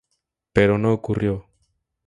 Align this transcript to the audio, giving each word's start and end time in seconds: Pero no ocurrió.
Pero 0.51 0.79
no 0.79 0.93
ocurrió. 0.93 1.45